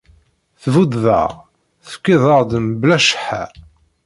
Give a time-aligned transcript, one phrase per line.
[0.61, 1.31] Tbuddeḍ-aɣ,
[1.83, 3.43] tefkiḍ-aɣ-d mebla cceḥḥa.